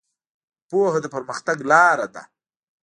پوهه 0.69 0.99
د 1.01 1.05
پرمختګ 1.15 1.57
لاره 1.71 2.07
ده. 2.13 2.23